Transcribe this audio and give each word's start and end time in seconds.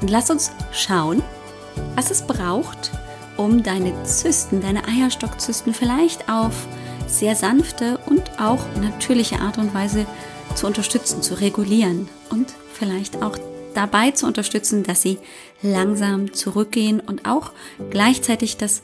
Und 0.00 0.10
lass 0.10 0.30
uns 0.30 0.52
schauen, 0.72 1.22
was 1.96 2.10
es 2.10 2.22
braucht, 2.22 2.92
um 3.36 3.62
deine 3.62 4.02
Zysten, 4.04 4.60
deine 4.60 4.86
Eierstockzysten 4.86 5.74
vielleicht 5.74 6.28
auf 6.28 6.66
sehr 7.06 7.34
sanfte 7.34 7.98
und 8.06 8.40
auch 8.40 8.64
natürliche 8.80 9.40
Art 9.40 9.58
und 9.58 9.74
Weise 9.74 10.06
zu 10.54 10.66
unterstützen, 10.66 11.22
zu 11.22 11.34
regulieren 11.40 12.08
und 12.30 12.52
vielleicht 12.72 13.22
auch 13.22 13.36
dabei 13.74 14.10
zu 14.10 14.26
unterstützen, 14.26 14.82
dass 14.82 15.02
sie 15.02 15.18
langsam 15.62 16.32
zurückgehen 16.32 17.00
und 17.00 17.26
auch 17.26 17.52
gleichzeitig 17.90 18.56
das 18.56 18.82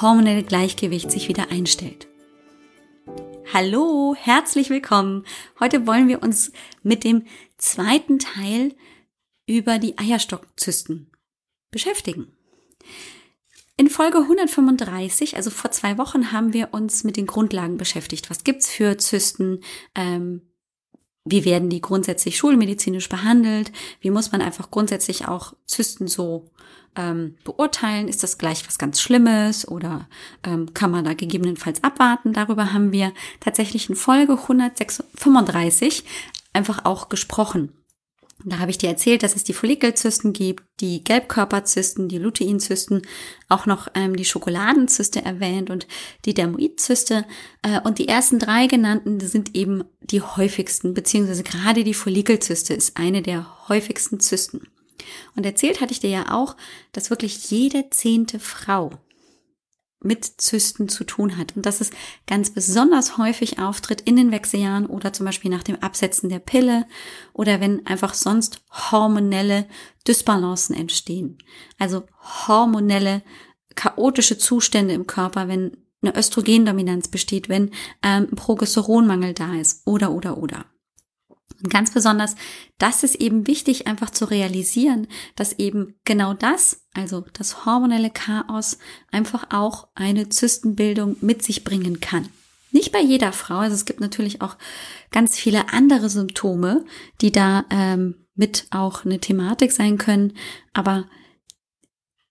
hormonelle 0.00 0.42
Gleichgewicht 0.42 1.10
sich 1.10 1.28
wieder 1.28 1.50
einstellt. 1.50 2.06
Hallo, 3.52 4.14
herzlich 4.16 4.70
willkommen. 4.70 5.24
Heute 5.58 5.86
wollen 5.86 6.06
wir 6.06 6.22
uns 6.22 6.52
mit 6.82 7.02
dem 7.02 7.24
zweiten 7.58 8.18
Teil 8.18 8.72
über 9.50 9.78
die 9.78 9.98
Eierstockzysten 9.98 11.10
beschäftigen. 11.72 12.28
In 13.76 13.90
Folge 13.90 14.18
135, 14.18 15.36
also 15.36 15.50
vor 15.50 15.70
zwei 15.70 15.98
Wochen, 15.98 16.32
haben 16.32 16.52
wir 16.52 16.68
uns 16.72 17.02
mit 17.02 17.16
den 17.16 17.26
Grundlagen 17.26 17.78
beschäftigt. 17.78 18.30
Was 18.30 18.44
gibt's 18.44 18.68
für 18.68 18.96
Zysten? 18.98 19.60
Ähm, 19.94 20.42
wie 21.24 21.44
werden 21.44 21.68
die 21.68 21.80
grundsätzlich 21.80 22.36
schulmedizinisch 22.36 23.08
behandelt? 23.08 23.72
Wie 24.00 24.10
muss 24.10 24.32
man 24.32 24.40
einfach 24.40 24.70
grundsätzlich 24.70 25.26
auch 25.26 25.54
Zysten 25.66 26.06
so 26.08 26.50
ähm, 26.94 27.36
beurteilen? 27.42 28.06
Ist 28.06 28.22
das 28.22 28.38
gleich 28.38 28.66
was 28.66 28.78
ganz 28.78 29.00
Schlimmes 29.00 29.66
oder 29.66 30.08
ähm, 30.44 30.72
kann 30.74 30.90
man 30.90 31.04
da 31.04 31.14
gegebenenfalls 31.14 31.82
abwarten? 31.82 32.32
Darüber 32.32 32.72
haben 32.72 32.92
wir 32.92 33.12
tatsächlich 33.40 33.88
in 33.88 33.96
Folge 33.96 34.34
135 34.34 36.04
einfach 36.52 36.84
auch 36.84 37.08
gesprochen. 37.08 37.79
Da 38.44 38.58
habe 38.58 38.70
ich 38.70 38.78
dir 38.78 38.88
erzählt, 38.88 39.22
dass 39.22 39.36
es 39.36 39.44
die 39.44 39.52
Follikelzysten 39.52 40.32
gibt, 40.32 40.64
die 40.80 41.04
Gelbkörperzysten, 41.04 42.08
die 42.08 42.18
Luteinzysten, 42.18 43.02
auch 43.48 43.66
noch 43.66 43.88
ähm, 43.94 44.16
die 44.16 44.24
Schokoladenzyste 44.24 45.22
erwähnt 45.22 45.68
und 45.68 45.86
die 46.24 46.32
Dermoidzyste. 46.32 47.26
Äh, 47.62 47.80
und 47.82 47.98
die 47.98 48.08
ersten 48.08 48.38
drei 48.38 48.66
genannten 48.66 49.20
sind 49.20 49.54
eben 49.54 49.84
die 50.00 50.22
häufigsten, 50.22 50.94
beziehungsweise 50.94 51.42
gerade 51.42 51.84
die 51.84 51.94
Follikelzyste 51.94 52.72
ist 52.72 52.96
eine 52.96 53.20
der 53.20 53.68
häufigsten 53.68 54.20
Zysten. 54.20 54.68
Und 55.36 55.44
erzählt 55.44 55.80
hatte 55.80 55.92
ich 55.92 56.00
dir 56.00 56.10
ja 56.10 56.34
auch, 56.34 56.56
dass 56.92 57.10
wirklich 57.10 57.50
jede 57.50 57.90
zehnte 57.90 58.38
Frau 58.38 58.90
mit 60.02 60.24
Zysten 60.24 60.88
zu 60.88 61.04
tun 61.04 61.36
hat 61.36 61.56
und 61.56 61.66
dass 61.66 61.80
es 61.80 61.90
ganz 62.26 62.50
besonders 62.50 63.18
häufig 63.18 63.58
auftritt 63.58 64.00
in 64.00 64.16
den 64.16 64.32
Wechseljahren 64.32 64.86
oder 64.86 65.12
zum 65.12 65.26
Beispiel 65.26 65.50
nach 65.50 65.62
dem 65.62 65.76
Absetzen 65.82 66.30
der 66.30 66.38
Pille 66.38 66.86
oder 67.34 67.60
wenn 67.60 67.86
einfach 67.86 68.14
sonst 68.14 68.62
hormonelle 68.70 69.66
Dysbalancen 70.08 70.74
entstehen. 70.74 71.38
Also 71.78 72.04
hormonelle 72.48 73.22
chaotische 73.74 74.38
Zustände 74.38 74.94
im 74.94 75.06
Körper, 75.06 75.48
wenn 75.48 75.76
eine 76.02 76.16
Östrogendominanz 76.16 77.08
besteht, 77.08 77.48
wenn 77.48 77.70
ähm, 78.02 78.28
Progesteronmangel 78.30 79.34
da 79.34 79.54
ist 79.54 79.86
oder 79.86 80.12
oder 80.12 80.38
oder. 80.38 80.64
Und 81.62 81.70
ganz 81.70 81.92
besonders, 81.92 82.36
das 82.78 83.02
ist 83.02 83.16
eben 83.16 83.46
wichtig, 83.46 83.86
einfach 83.86 84.10
zu 84.10 84.24
realisieren, 84.24 85.06
dass 85.36 85.58
eben 85.58 85.94
genau 86.04 86.34
das, 86.34 86.86
also 86.94 87.24
das 87.32 87.66
hormonelle 87.66 88.10
Chaos, 88.10 88.78
einfach 89.10 89.48
auch 89.50 89.88
eine 89.94 90.28
Zystenbildung 90.28 91.16
mit 91.20 91.42
sich 91.42 91.64
bringen 91.64 92.00
kann. 92.00 92.28
Nicht 92.72 92.92
bei 92.92 93.00
jeder 93.00 93.32
Frau, 93.32 93.56
also 93.58 93.74
es 93.74 93.84
gibt 93.84 94.00
natürlich 94.00 94.42
auch 94.42 94.56
ganz 95.10 95.36
viele 95.36 95.72
andere 95.72 96.08
Symptome, 96.08 96.84
die 97.20 97.32
da 97.32 97.64
ähm, 97.70 98.26
mit 98.34 98.66
auch 98.70 99.04
eine 99.04 99.18
Thematik 99.18 99.72
sein 99.72 99.98
können, 99.98 100.34
aber 100.72 101.08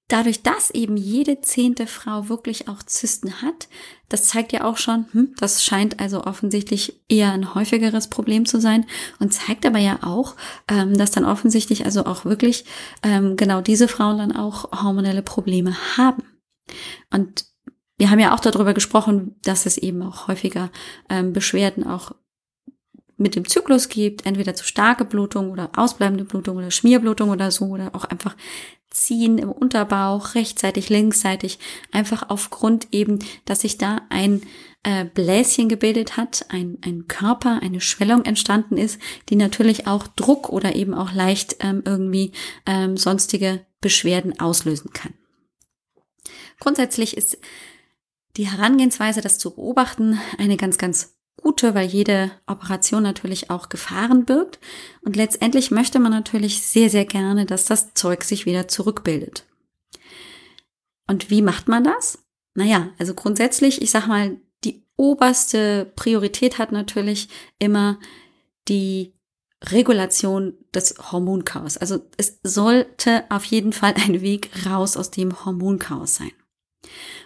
dadurch, 0.09 0.43
dass 0.43 0.71
eben 0.71 0.97
jede 0.97 1.39
zehnte 1.39 1.87
Frau 1.87 2.27
wirklich 2.27 2.67
auch 2.67 2.83
Zysten 2.83 3.41
hat, 3.41 3.69
das 4.09 4.25
zeigt 4.27 4.51
ja 4.51 4.65
auch 4.65 4.77
schon, 4.77 5.05
hm, 5.11 5.35
das 5.39 5.63
scheint 5.63 5.99
also 5.99 6.23
offensichtlich 6.23 6.99
eher 7.07 7.31
ein 7.31 7.53
häufigeres 7.55 8.09
Problem 8.09 8.45
zu 8.45 8.59
sein 8.59 8.85
und 9.19 9.33
zeigt 9.33 9.65
aber 9.65 9.79
ja 9.79 9.99
auch, 10.01 10.35
ähm, 10.67 10.97
dass 10.97 11.11
dann 11.11 11.25
offensichtlich 11.25 11.85
also 11.85 12.05
auch 12.05 12.25
wirklich 12.25 12.65
ähm, 13.03 13.37
genau 13.37 13.61
diese 13.61 13.87
Frauen 13.87 14.17
dann 14.17 14.35
auch 14.35 14.83
hormonelle 14.83 15.21
Probleme 15.21 15.75
haben. 15.95 16.23
Und 17.13 17.45
wir 17.97 18.09
haben 18.09 18.19
ja 18.19 18.33
auch 18.33 18.39
darüber 18.39 18.73
gesprochen, 18.73 19.35
dass 19.43 19.65
es 19.65 19.77
eben 19.77 20.01
auch 20.01 20.27
häufiger 20.27 20.71
ähm, 21.09 21.33
Beschwerden 21.33 21.85
auch 21.85 22.13
mit 23.17 23.35
dem 23.35 23.47
Zyklus 23.47 23.89
gibt, 23.89 24.25
entweder 24.25 24.55
zu 24.55 24.63
starke 24.63 25.03
Blutung 25.03 25.51
oder 25.51 25.69
ausbleibende 25.75 26.23
Blutung 26.23 26.57
oder 26.57 26.71
Schmierblutung 26.71 27.29
oder 27.29 27.51
so 27.51 27.65
oder 27.65 27.93
auch 27.93 28.05
einfach 28.05 28.35
Ziehen 28.89 29.38
im 29.38 29.51
Unterbauch, 29.51 30.35
rechtsseitig, 30.35 30.89
linksseitig, 30.89 31.59
einfach 31.91 32.29
aufgrund 32.29 32.88
eben, 32.91 33.19
dass 33.45 33.61
sich 33.61 33.77
da 33.77 34.01
ein 34.09 34.41
äh, 34.83 35.05
Bläschen 35.05 35.69
gebildet 35.69 36.17
hat, 36.17 36.45
ein, 36.50 36.77
ein 36.83 37.07
Körper, 37.07 37.59
eine 37.61 37.81
Schwellung 37.81 38.25
entstanden 38.25 38.77
ist, 38.77 39.00
die 39.29 39.35
natürlich 39.35 39.88
auch 39.88 40.07
Druck 40.07 40.50
oder 40.50 40.75
eben 40.75 40.94
auch 40.94 41.13
leicht 41.13 41.57
ähm, 41.59 41.83
irgendwie 41.85 42.31
ähm, 42.66 42.97
sonstige 42.97 43.66
Beschwerden 43.81 44.39
auslösen 44.39 44.91
kann. 44.91 45.13
Grundsätzlich 46.59 47.16
ist 47.16 47.38
die 48.38 48.47
Herangehensweise, 48.47 49.21
das 49.21 49.38
zu 49.38 49.51
beobachten, 49.51 50.19
eine 50.38 50.57
ganz, 50.57 50.77
ganz 50.77 51.19
gute, 51.41 51.75
weil 51.75 51.88
jede 51.88 52.31
Operation 52.47 53.03
natürlich 53.03 53.50
auch 53.50 53.69
Gefahren 53.69 54.25
birgt. 54.25 54.59
Und 55.01 55.16
letztendlich 55.16 55.72
möchte 55.72 56.00
man 56.00 56.11
natürlich 56.11 56.61
sehr, 56.61 56.89
sehr 56.89 57.05
gerne, 57.05 57.45
dass 57.45 57.66
das 57.66 57.94
Zeug 57.94 58.23
sich 58.23 58.45
wieder 58.45 58.67
zurückbildet. 58.67 59.45
Und 61.07 61.29
wie 61.29 61.41
macht 61.41 61.67
man 61.67 61.83
das? 61.83 62.19
Naja, 62.55 62.89
also 63.00 63.13
grundsätzlich, 63.13 63.81
ich 63.81 63.91
sag 63.91 64.07
mal, 64.07 64.38
die 64.63 64.83
oberste 64.95 65.91
Priorität 65.95 66.57
hat 66.57 66.72
natürlich 66.72 67.29
immer 67.57 68.00
die 68.67 69.13
Regulation 69.63 70.53
des 70.73 70.95
Hormonchaos. 71.11 71.77
Also 71.77 72.00
es 72.17 72.39
sollte 72.44 73.25
auf 73.29 73.44
jeden 73.45 73.73
Fall 73.73 73.94
ein 73.95 74.21
Weg 74.21 74.50
raus 74.66 74.97
aus 74.97 75.11
dem 75.11 75.45
Hormonchaos 75.45 76.16
sein. 76.16 76.31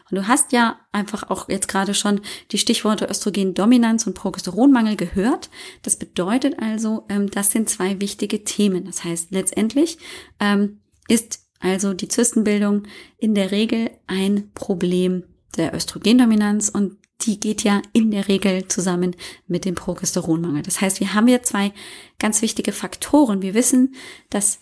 Und 0.09 0.18
du 0.18 0.28
hast 0.28 0.52
ja 0.52 0.80
einfach 0.91 1.30
auch 1.30 1.50
jetzt 1.50 1.68
gerade 1.68 1.94
schon 1.94 2.22
die 2.52 2.58
Stichworte 2.58 3.06
Östrogendominanz 3.06 4.06
und 4.08 4.14
Progesteronmangel 4.14 4.96
gehört. 4.96 5.50
Das 5.81 5.96
bedeutet 5.96 6.59
also, 6.59 7.06
ähm, 7.09 7.30
das 7.30 7.52
sind 7.52 7.69
zwei 7.69 8.00
wichtige 8.00 8.44
Themen. 8.44 8.86
Das 8.86 9.03
heißt, 9.03 9.31
letztendlich 9.31 9.97
ähm, 10.40 10.81
ist 11.08 11.40
also 11.59 11.94
die 11.94 12.08
Zystenbildung 12.08 12.84
in 13.18 13.36
der 13.36 13.52
Regel 13.52 13.92
ein 14.08 14.52
Problem 14.53 15.24
der 15.56 15.74
Östrogendominanz 15.74 16.69
und 16.69 16.97
die 17.22 17.40
geht 17.40 17.63
ja 17.63 17.81
in 17.94 18.12
der 18.12 18.28
Regel 18.28 18.68
zusammen 18.68 19.16
mit 19.47 19.66
dem 19.66 19.75
Progesteronmangel. 19.75 20.63
Das 20.63 20.81
heißt, 20.81 21.00
wir 21.00 21.13
haben 21.13 21.28
hier 21.28 21.44
zwei 21.44 21.72
ganz 22.19 22.42
wichtige 22.42 22.72
Faktoren. 22.72 23.42
Wir 23.42 23.53
wissen, 23.53 23.96
dass 24.30 24.59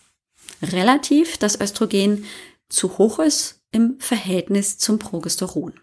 relativ 0.61 1.37
das 1.37 1.59
Östrogen 1.59 2.25
zu 2.69 2.97
hoch 2.97 3.19
ist 3.19 3.60
im 3.71 3.99
Verhältnis 3.99 4.77
zum 4.77 4.99
Progesteron. 4.99 5.73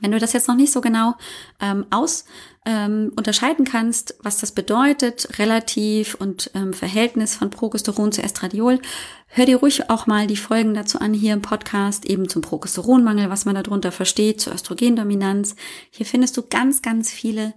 Wenn 0.00 0.12
du 0.12 0.18
das 0.18 0.32
jetzt 0.32 0.48
noch 0.48 0.56
nicht 0.56 0.72
so 0.72 0.80
genau 0.80 1.14
ähm, 1.60 1.86
aus 1.90 2.24
ähm, 2.66 3.12
unterscheiden 3.16 3.64
kannst, 3.64 4.16
was 4.20 4.38
das 4.38 4.52
bedeutet, 4.52 5.38
relativ 5.38 6.14
und 6.16 6.50
ähm, 6.54 6.74
Verhältnis 6.74 7.36
von 7.36 7.50
Progesteron 7.50 8.12
zu 8.12 8.22
Estradiol, 8.22 8.80
hör 9.28 9.46
dir 9.46 9.58
ruhig 9.58 9.88
auch 9.88 10.06
mal 10.06 10.26
die 10.26 10.36
Folgen 10.36 10.74
dazu 10.74 10.98
an 10.98 11.14
hier 11.14 11.32
im 11.32 11.42
Podcast, 11.42 12.04
eben 12.04 12.28
zum 12.28 12.42
Progesteronmangel, 12.42 13.30
was 13.30 13.44
man 13.44 13.54
darunter 13.54 13.92
versteht, 13.92 14.40
zur 14.40 14.54
Östrogendominanz. 14.54 15.54
Hier 15.90 16.04
findest 16.04 16.36
du 16.36 16.42
ganz, 16.42 16.82
ganz 16.82 17.10
viele 17.10 17.54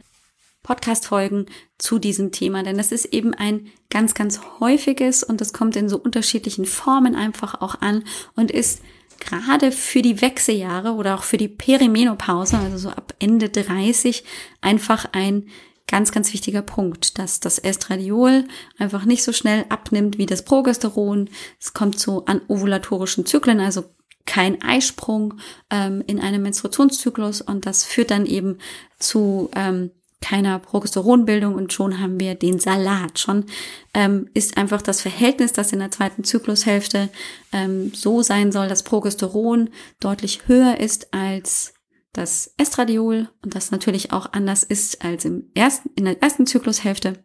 Podcast-Folgen 0.63 1.47
zu 1.77 2.00
diesem 2.00 2.31
Thema, 2.31 2.63
denn 2.63 2.77
das 2.77 2.91
ist 2.91 3.05
eben 3.05 3.33
ein 3.33 3.67
ganz, 3.89 4.13
ganz 4.13 4.41
häufiges 4.59 5.23
und 5.23 5.41
das 5.41 5.51
kommt 5.51 5.75
in 5.75 5.89
so 5.89 5.97
unterschiedlichen 5.97 6.65
Formen 6.65 7.15
einfach 7.15 7.62
auch 7.62 7.81
an 7.81 8.03
und 8.35 8.51
ist 8.51 8.81
gerade 9.19 9.71
für 9.71 10.01
die 10.01 10.21
Wechseljahre 10.21 10.94
oder 10.94 11.16
auch 11.16 11.24
für 11.24 11.38
die 11.38 11.48
Perimenopause, 11.48 12.57
also 12.57 12.77
so 12.77 12.89
ab 12.89 13.13
Ende 13.19 13.50
30, 13.50 14.24
einfach 14.62 15.07
ein 15.12 15.48
ganz, 15.88 16.12
ganz 16.12 16.31
wichtiger 16.33 16.62
Punkt, 16.62 17.18
dass 17.18 17.39
das 17.39 17.57
Estradiol 17.57 18.45
einfach 18.77 19.06
nicht 19.06 19.24
so 19.24 19.33
schnell 19.33 19.66
abnimmt 19.69 20.18
wie 20.18 20.27
das 20.27 20.45
Progesteron. 20.45 21.30
Es 21.60 21.74
kommt 21.74 22.00
zu 22.00 22.25
anovulatorischen 22.25 23.25
Zyklen, 23.25 23.60
also 23.60 23.86
kein 24.25 24.62
Eisprung 24.62 25.36
ähm, 25.72 26.04
in 26.06 26.19
einem 26.19 26.44
Menstruationszyklus 26.44 27.42
und 27.42 27.65
das 27.65 27.83
führt 27.83 28.12
dann 28.12 28.27
eben 28.27 28.60
zu 29.00 29.50
ähm, 29.56 29.89
keiner 30.21 30.60
Progesteronbildung 30.60 31.56
und 31.56 31.71
schon 31.74 32.00
haben 32.00 32.19
wir 32.19 32.36
den 32.36 32.60
Salat. 32.60 33.19
Schon 33.19 33.45
ähm, 33.94 34.30
ist 34.33 34.57
einfach 34.57 34.81
das 34.81 35.01
Verhältnis, 35.01 35.54
das 35.54 35.71
in 35.71 35.80
der 35.80 35.92
zweiten 35.92 36.24
Zyklushälfte 36.24 37.10
ähm, 37.54 37.92
so 37.94 38.21
sein 38.21 38.51
soll, 38.51 38.68
dass 38.68 38.83
Progesteron 38.83 39.69
deutlich 40.00 40.48
höher 40.48 40.80
ist 40.80 41.13
als 41.13 41.74
das 42.13 42.54
Estradiol 42.57 43.30
und 43.44 43.56
das 43.56 43.71
natürlich 43.71 44.12
auch 44.12 44.33
anders 44.33 44.63
ist 44.63 45.04
als 45.04 45.25
im 45.25 45.51
ersten, 45.54 45.89
in 45.95 46.06
der 46.06 46.22
ersten 46.22 46.45
Zyklushälfte. 46.45 47.24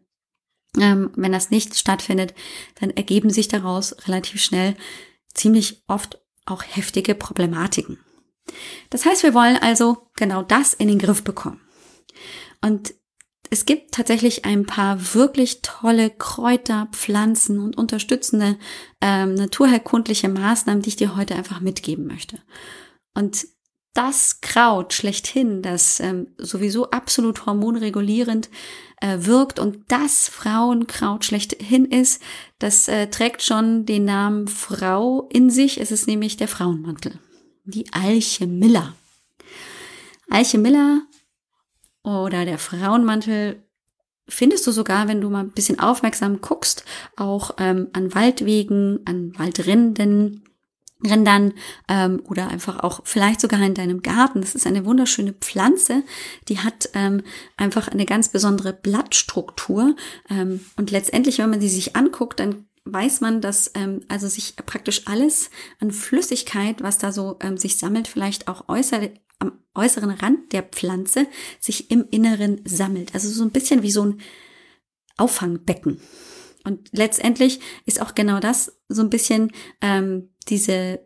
Ähm, 0.78 1.10
wenn 1.16 1.32
das 1.32 1.50
nicht 1.50 1.76
stattfindet, 1.76 2.34
dann 2.80 2.90
ergeben 2.90 3.30
sich 3.30 3.48
daraus 3.48 3.94
relativ 4.06 4.42
schnell 4.42 4.76
ziemlich 5.32 5.84
oft 5.88 6.20
auch 6.46 6.62
heftige 6.62 7.14
Problematiken. 7.14 7.98
Das 8.90 9.04
heißt, 9.04 9.22
wir 9.22 9.34
wollen 9.34 9.56
also 9.56 10.10
genau 10.16 10.42
das 10.42 10.74
in 10.74 10.88
den 10.88 10.98
Griff 10.98 11.24
bekommen. 11.24 11.60
Und 12.60 12.94
es 13.50 13.66
gibt 13.66 13.92
tatsächlich 13.92 14.44
ein 14.44 14.66
paar 14.66 15.14
wirklich 15.14 15.62
tolle 15.62 16.10
Kräuter, 16.10 16.88
Pflanzen 16.92 17.58
und 17.58 17.76
unterstützende 17.76 18.58
ähm, 19.00 19.34
naturherkundliche 19.34 20.28
Maßnahmen, 20.28 20.82
die 20.82 20.88
ich 20.88 20.96
dir 20.96 21.16
heute 21.16 21.36
einfach 21.36 21.60
mitgeben 21.60 22.06
möchte. 22.06 22.40
Und 23.14 23.46
das 23.92 24.40
Kraut 24.40 24.92
schlechthin, 24.92 25.62
das 25.62 26.00
ähm, 26.00 26.34
sowieso 26.36 26.90
absolut 26.90 27.46
hormonregulierend 27.46 28.50
äh, 29.00 29.18
wirkt 29.20 29.60
und 29.60 29.84
das 29.86 30.28
Frauenkraut 30.28 31.24
schlechthin 31.24 31.84
ist, 31.84 32.20
das 32.58 32.88
äh, 32.88 33.06
trägt 33.06 33.42
schon 33.42 33.86
den 33.86 34.04
Namen 34.04 34.48
Frau 34.48 35.28
in 35.32 35.48
sich. 35.48 35.80
Es 35.80 35.92
ist 35.92 36.08
nämlich 36.08 36.36
der 36.36 36.48
Frauenmantel, 36.48 37.20
die 37.64 37.86
Alchemilla. 37.92 38.94
Alchemilla 40.28 41.02
oder 42.04 42.44
der 42.44 42.58
Frauenmantel 42.58 43.62
findest 44.28 44.66
du 44.66 44.70
sogar, 44.70 45.08
wenn 45.08 45.20
du 45.20 45.30
mal 45.30 45.40
ein 45.40 45.50
bisschen 45.50 45.80
aufmerksam 45.80 46.40
guckst, 46.40 46.84
auch 47.16 47.52
ähm, 47.58 47.88
an 47.92 48.14
Waldwegen, 48.14 49.00
an 49.04 49.32
Waldrändern, 49.36 50.42
Rändern 51.04 51.52
ähm, 51.88 52.22
oder 52.24 52.48
einfach 52.48 52.80
auch 52.80 53.00
vielleicht 53.04 53.40
sogar 53.40 53.60
in 53.60 53.74
deinem 53.74 54.00
Garten. 54.00 54.40
Das 54.40 54.54
ist 54.54 54.66
eine 54.66 54.86
wunderschöne 54.86 55.32
Pflanze, 55.34 56.02
die 56.48 56.60
hat 56.60 56.88
ähm, 56.94 57.22
einfach 57.56 57.88
eine 57.88 58.06
ganz 58.06 58.28
besondere 58.28 58.72
Blattstruktur 58.72 59.96
ähm, 60.30 60.60
und 60.76 60.90
letztendlich, 60.90 61.38
wenn 61.38 61.50
man 61.50 61.60
sie 61.60 61.68
sich 61.68 61.96
anguckt, 61.96 62.40
dann 62.40 62.66
weiß 62.86 63.22
man, 63.22 63.40
dass 63.40 63.70
ähm, 63.74 64.02
also 64.08 64.28
sich 64.28 64.56
praktisch 64.56 65.02
alles 65.06 65.50
an 65.80 65.90
Flüssigkeit, 65.90 66.82
was 66.82 66.98
da 66.98 67.12
so 67.12 67.38
ähm, 67.40 67.56
sich 67.56 67.78
sammelt, 67.78 68.08
vielleicht 68.08 68.48
auch 68.48 68.68
äußer, 68.68 69.00
am 69.38 69.58
äußeren 69.74 70.10
Rand 70.10 70.52
der 70.52 70.62
Pflanze, 70.62 71.26
sich 71.60 71.90
im 71.90 72.06
Inneren 72.10 72.60
sammelt. 72.64 73.14
Also 73.14 73.28
so 73.28 73.42
ein 73.42 73.50
bisschen 73.50 73.82
wie 73.82 73.90
so 73.90 74.04
ein 74.04 74.20
Auffangbecken. 75.16 76.00
Und 76.64 76.88
letztendlich 76.92 77.60
ist 77.84 78.00
auch 78.00 78.14
genau 78.14 78.40
das 78.40 78.80
so 78.88 79.02
ein 79.02 79.10
bisschen 79.10 79.52
ähm, 79.80 80.30
diese 80.48 81.00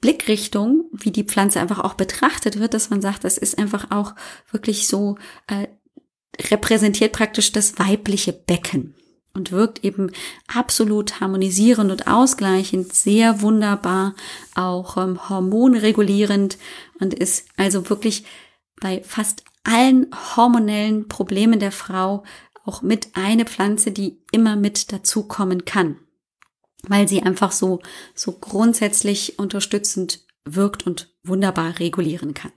Blickrichtung, 0.00 0.84
wie 0.92 1.10
die 1.10 1.24
Pflanze 1.24 1.60
einfach 1.60 1.80
auch 1.80 1.94
betrachtet 1.94 2.58
wird, 2.58 2.74
dass 2.74 2.90
man 2.90 3.00
sagt, 3.00 3.24
das 3.24 3.38
ist 3.38 3.58
einfach 3.58 3.90
auch 3.90 4.14
wirklich 4.50 4.86
so, 4.86 5.16
äh, 5.48 5.68
repräsentiert 6.50 7.12
praktisch 7.12 7.52
das 7.52 7.78
weibliche 7.78 8.32
Becken 8.32 8.94
und 9.34 9.52
wirkt 9.52 9.84
eben 9.84 10.10
absolut 10.46 11.20
harmonisierend 11.20 11.90
und 11.90 12.06
ausgleichend, 12.08 12.92
sehr 12.92 13.40
wunderbar, 13.40 14.14
auch 14.54 14.96
ähm, 14.96 15.28
hormonregulierend 15.28 16.58
und 17.00 17.14
ist 17.14 17.46
also 17.56 17.88
wirklich 17.88 18.24
bei 18.80 19.02
fast 19.02 19.44
allen 19.64 20.06
hormonellen 20.36 21.08
Problemen 21.08 21.60
der 21.60 21.72
Frau 21.72 22.24
auch 22.64 22.82
mit 22.82 23.08
eine 23.14 23.44
Pflanze, 23.44 23.90
die 23.90 24.18
immer 24.30 24.56
mit 24.56 24.92
dazukommen 24.92 25.64
kann, 25.64 25.98
weil 26.86 27.08
sie 27.08 27.22
einfach 27.22 27.52
so, 27.52 27.80
so 28.14 28.32
grundsätzlich 28.32 29.38
unterstützend 29.38 30.26
wirkt 30.44 30.86
und 30.86 31.14
wunderbar 31.22 31.78
regulieren 31.78 32.34
kann. 32.34 32.52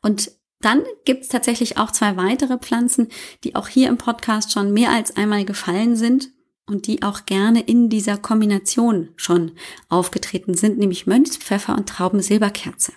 Und 0.00 0.32
dann 0.64 0.82
gibt 1.04 1.22
es 1.22 1.28
tatsächlich 1.28 1.78
auch 1.78 1.90
zwei 1.90 2.16
weitere 2.16 2.58
Pflanzen, 2.58 3.08
die 3.42 3.54
auch 3.54 3.68
hier 3.68 3.88
im 3.88 3.98
Podcast 3.98 4.52
schon 4.52 4.72
mehr 4.72 4.90
als 4.90 5.16
einmal 5.16 5.44
gefallen 5.44 5.96
sind 5.96 6.30
und 6.66 6.86
die 6.86 7.02
auch 7.02 7.26
gerne 7.26 7.60
in 7.60 7.88
dieser 7.88 8.16
Kombination 8.16 9.10
schon 9.16 9.52
aufgetreten 9.88 10.54
sind, 10.54 10.78
nämlich 10.78 11.06
Mönchspfeffer 11.06 11.76
und 11.76 11.88
Traubensilberkerze. 11.88 12.92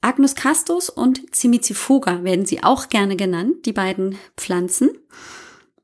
Agnus 0.00 0.34
castus 0.34 0.90
und 0.90 1.34
Cimicifuga 1.34 2.22
werden 2.22 2.46
sie 2.46 2.62
auch 2.62 2.88
gerne 2.88 3.16
genannt, 3.16 3.66
die 3.66 3.72
beiden 3.72 4.16
Pflanzen. 4.36 4.90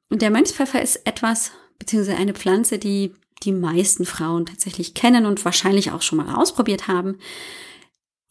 Und 0.09 0.23
der 0.23 0.31
Mönchspfeffer 0.31 0.81
ist 0.81 1.06
etwas, 1.06 1.51
beziehungsweise 1.79 2.19
eine 2.19 2.35
Pflanze, 2.35 2.79
die 2.79 3.12
die 3.43 3.53
meisten 3.53 4.05
Frauen 4.05 4.47
tatsächlich 4.47 4.95
kennen 4.95 5.27
und 5.27 5.45
wahrscheinlich 5.45 5.91
auch 5.91 6.03
schon 6.03 6.19
mal 6.19 6.37
ausprobiert 6.37 6.87
haben. 6.87 7.19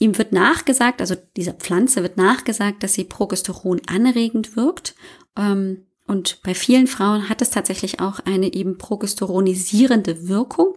Ihm 0.03 0.17
wird 0.17 0.33
nachgesagt, 0.33 0.99
also 0.99 1.15
dieser 1.37 1.53
Pflanze 1.53 2.01
wird 2.01 2.17
nachgesagt, 2.17 2.83
dass 2.83 2.93
sie 2.93 3.05
Progesteron 3.05 3.79
anregend 3.87 4.57
wirkt. 4.57 4.95
Ähm, 5.37 5.85
und 6.07 6.41
bei 6.43 6.53
vielen 6.53 6.87
Frauen 6.87 7.29
hat 7.29 7.41
es 7.41 7.51
tatsächlich 7.51 8.01
auch 8.01 8.19
eine 8.19 8.53
eben 8.53 8.77
progesteronisierende 8.77 10.27
Wirkung. 10.27 10.75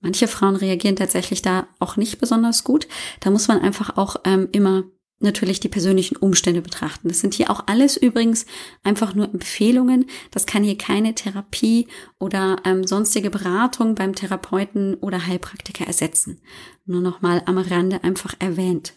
Manche 0.00 0.26
Frauen 0.26 0.56
reagieren 0.56 0.96
tatsächlich 0.96 1.42
da 1.42 1.68
auch 1.78 1.96
nicht 1.96 2.18
besonders 2.18 2.64
gut. 2.64 2.88
Da 3.20 3.30
muss 3.30 3.46
man 3.46 3.60
einfach 3.60 3.96
auch 3.96 4.16
ähm, 4.24 4.48
immer 4.50 4.82
natürlich 5.18 5.60
die 5.60 5.68
persönlichen 5.68 6.16
Umstände 6.16 6.60
betrachten. 6.60 7.08
Das 7.08 7.20
sind 7.20 7.34
hier 7.34 7.50
auch 7.50 7.64
alles 7.66 7.96
übrigens 7.96 8.46
einfach 8.82 9.14
nur 9.14 9.26
Empfehlungen. 9.26 10.06
Das 10.30 10.46
kann 10.46 10.62
hier 10.62 10.76
keine 10.76 11.14
Therapie 11.14 11.88
oder 12.18 12.56
ähm, 12.64 12.86
sonstige 12.86 13.30
Beratung 13.30 13.94
beim 13.94 14.14
Therapeuten 14.14 14.94
oder 14.96 15.26
Heilpraktiker 15.26 15.86
ersetzen. 15.86 16.40
Nur 16.84 17.00
nochmal 17.00 17.42
am 17.46 17.58
Rande 17.58 18.04
einfach 18.04 18.34
erwähnt. 18.38 18.92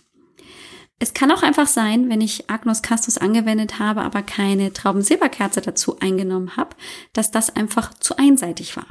Es 1.02 1.14
kann 1.14 1.32
auch 1.32 1.44
einfach 1.44 1.68
sein, 1.68 2.10
wenn 2.10 2.20
ich 2.20 2.50
Agnus 2.50 2.82
Castus 2.82 3.18
angewendet 3.18 3.80
habe, 3.80 4.02
aber 4.02 4.22
keine 4.22 4.74
Traubensilberkerze 4.74 5.62
dazu 5.62 5.98
eingenommen 6.00 6.58
habe, 6.58 6.76
dass 7.14 7.32
das 7.32 7.56
einfach 7.56 7.94
zu 7.94 8.18
einseitig 8.18 8.76
war. 8.76 8.88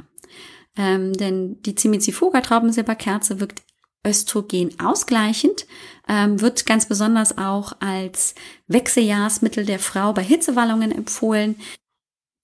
Ähm, 0.75 1.13
denn 1.13 1.61
die 1.61 1.75
Cimicifuga 1.77 2.41
Traubensilberkerze 2.41 3.39
wirkt 3.39 3.61
Östrogen 4.05 4.79
ausgleichend, 4.79 5.67
ähm, 6.07 6.41
wird 6.41 6.65
ganz 6.65 6.87
besonders 6.87 7.37
auch 7.37 7.73
als 7.79 8.33
Wechseljahrsmittel 8.67 9.65
der 9.65 9.79
Frau 9.79 10.13
bei 10.13 10.23
Hitzewallungen 10.23 10.91
empfohlen. 10.91 11.55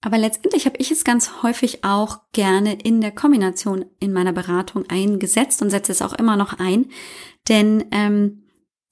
Aber 0.02 0.18
letztendlich 0.18 0.66
habe 0.66 0.76
ich 0.78 0.90
es 0.90 1.04
ganz 1.04 1.42
häufig 1.42 1.82
auch 1.82 2.20
gerne 2.32 2.74
in 2.74 3.00
der 3.00 3.10
Kombination 3.10 3.86
in 3.98 4.12
meiner 4.12 4.32
Beratung 4.32 4.84
eingesetzt 4.88 5.62
und 5.62 5.70
setze 5.70 5.92
es 5.92 6.02
auch 6.02 6.12
immer 6.12 6.36
noch 6.36 6.58
ein, 6.58 6.90
denn 7.48 7.86
ähm, 7.90 8.44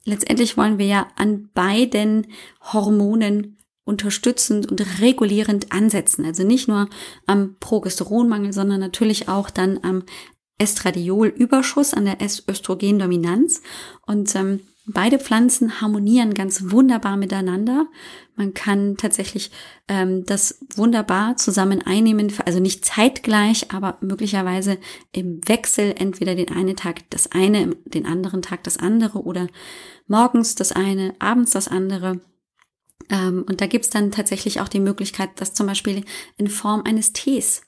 letztendlich 0.04 0.56
wollen 0.56 0.78
wir 0.78 0.87
ja 0.87 1.09
an 1.16 1.50
beiden 1.52 2.26
Hormonen 2.73 3.59
unterstützend 3.85 4.71
und 4.71 5.00
regulierend 5.02 5.71
ansetzen. 5.71 6.25
Also 6.25 6.42
nicht 6.42 6.68
nur 6.68 6.88
am 7.26 7.56
Progesteronmangel, 7.61 8.52
sondern 8.52 8.80
natürlich 8.80 9.28
auch 9.28 9.50
dann 9.50 9.78
am 9.83 10.04
Estradiolüberschuss, 10.58 11.94
an 11.94 12.04
der 12.04 12.18
Östrogendominanz. 12.20 13.62
Und 14.06 14.34
ähm, 14.34 14.61
beide 14.87 15.18
Pflanzen 15.18 15.80
harmonieren 15.80 16.34
ganz 16.34 16.70
wunderbar 16.70 17.16
miteinander. 17.16 17.87
Man 18.37 18.54
kann 18.54 18.96
tatsächlich 18.96 19.50
ähm, 19.88 20.25
das 20.26 20.61
wunderbar 20.75 21.37
zusammen 21.37 21.82
einnehmen, 21.82 22.32
also 22.44 22.61
nicht 22.61 22.84
zeitgleich, 22.84 23.73
aber 23.73 23.99
möglicherweise 24.00 24.78
im 25.12 25.40
Wechsel, 25.46 25.94
entweder 25.96 26.34
den 26.34 26.50
einen 26.50 26.76
Tag 26.76 27.08
das 27.11 27.32
eine, 27.32 27.76
den 27.84 28.06
anderen 28.06 28.42
Tag 28.42 28.62
das 28.64 28.76
andere 28.76 29.23
oder 29.23 29.49
morgens 30.06 30.54
das 30.54 30.73
eine, 30.73 31.14
abends 31.18 31.52
das 31.52 31.68
andere. 31.68 32.20
Ähm, 33.11 33.44
und 33.49 33.61
da 33.61 33.66
gibt's 33.66 33.90
dann 33.90 34.11
tatsächlich 34.11 34.61
auch 34.61 34.68
die 34.68 34.80
Möglichkeit, 34.80 35.30
das 35.37 35.54
zum 35.54 35.66
Beispiel 35.66 36.04
in 36.37 36.49
Form 36.49 36.82
eines 36.84 37.12
Tees 37.12 37.62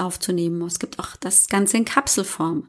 aufzunehmen. 0.00 0.62
Es 0.62 0.78
gibt 0.78 0.98
auch 0.98 1.16
das 1.16 1.48
Ganze 1.48 1.76
in 1.76 1.84
Kapselform. 1.84 2.66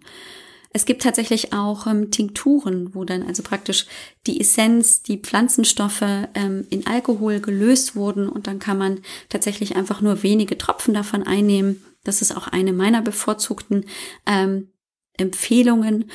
Es 0.73 0.85
gibt 0.85 1.03
tatsächlich 1.03 1.51
auch 1.51 1.85
ähm, 1.85 2.11
Tinkturen, 2.11 2.95
wo 2.95 3.03
dann 3.03 3.23
also 3.23 3.43
praktisch 3.43 3.87
die 4.25 4.39
Essenz, 4.39 5.01
die 5.01 5.17
Pflanzenstoffe 5.17 6.03
ähm, 6.33 6.65
in 6.69 6.87
Alkohol 6.87 7.41
gelöst 7.41 7.95
wurden 7.95 8.29
und 8.29 8.47
dann 8.47 8.59
kann 8.59 8.77
man 8.77 9.01
tatsächlich 9.27 9.75
einfach 9.75 10.01
nur 10.01 10.23
wenige 10.23 10.57
Tropfen 10.57 10.93
davon 10.93 11.23
einnehmen. 11.23 11.83
Das 12.03 12.21
ist 12.21 12.35
auch 12.35 12.47
eine 12.47 12.71
meiner 12.71 13.01
bevorzugten 13.01 13.85
ähm, 14.25 14.69
Empfehlungen. 15.17 16.09